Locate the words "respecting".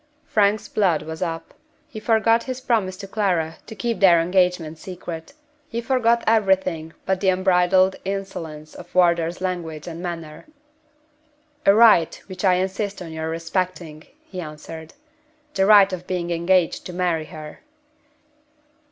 13.29-14.05